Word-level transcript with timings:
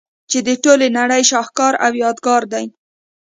چي 0.29 0.39
د 0.47 0.49
ټولي 0.63 0.87
نړۍ 0.99 1.21
شهکار 1.31 1.73
او 1.85 1.91
يادګار 2.03 2.41
دئ. 2.53 2.65